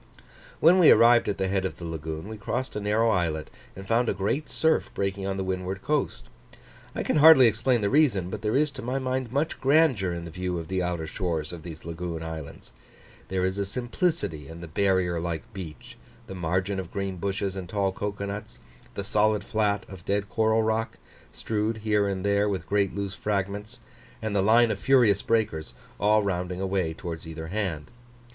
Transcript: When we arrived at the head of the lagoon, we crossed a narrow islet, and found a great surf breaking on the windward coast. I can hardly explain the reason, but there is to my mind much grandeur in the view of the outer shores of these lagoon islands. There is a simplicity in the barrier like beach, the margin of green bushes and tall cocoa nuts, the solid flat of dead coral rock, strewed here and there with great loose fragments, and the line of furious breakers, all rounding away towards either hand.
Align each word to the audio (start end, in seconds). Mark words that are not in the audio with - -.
When 0.59 0.79
we 0.79 0.89
arrived 0.89 1.29
at 1.29 1.37
the 1.37 1.47
head 1.47 1.63
of 1.63 1.77
the 1.77 1.85
lagoon, 1.85 2.27
we 2.27 2.35
crossed 2.35 2.75
a 2.75 2.79
narrow 2.79 3.11
islet, 3.11 3.51
and 3.75 3.87
found 3.87 4.09
a 4.09 4.15
great 4.15 4.49
surf 4.49 4.89
breaking 4.95 5.27
on 5.27 5.37
the 5.37 5.43
windward 5.43 5.83
coast. 5.83 6.23
I 6.95 7.03
can 7.03 7.17
hardly 7.17 7.45
explain 7.45 7.81
the 7.81 7.89
reason, 7.91 8.31
but 8.31 8.41
there 8.41 8.55
is 8.55 8.71
to 8.71 8.81
my 8.81 8.97
mind 8.97 9.31
much 9.31 9.61
grandeur 9.61 10.11
in 10.11 10.25
the 10.25 10.31
view 10.31 10.57
of 10.57 10.69
the 10.69 10.81
outer 10.81 11.05
shores 11.05 11.53
of 11.53 11.61
these 11.61 11.85
lagoon 11.85 12.23
islands. 12.23 12.73
There 13.27 13.45
is 13.45 13.59
a 13.59 13.63
simplicity 13.63 14.47
in 14.47 14.61
the 14.61 14.67
barrier 14.67 15.19
like 15.19 15.53
beach, 15.53 15.97
the 16.25 16.33
margin 16.33 16.79
of 16.79 16.89
green 16.91 17.17
bushes 17.17 17.55
and 17.55 17.69
tall 17.69 17.91
cocoa 17.91 18.25
nuts, 18.25 18.57
the 18.95 19.03
solid 19.03 19.43
flat 19.43 19.85
of 19.87 20.03
dead 20.03 20.29
coral 20.29 20.63
rock, 20.63 20.97
strewed 21.31 21.77
here 21.85 22.07
and 22.07 22.25
there 22.25 22.49
with 22.49 22.65
great 22.65 22.95
loose 22.95 23.13
fragments, 23.13 23.81
and 24.19 24.35
the 24.35 24.41
line 24.41 24.71
of 24.71 24.79
furious 24.79 25.21
breakers, 25.21 25.75
all 25.99 26.23
rounding 26.23 26.59
away 26.59 26.91
towards 26.91 27.27
either 27.27 27.49
hand. 27.49 27.91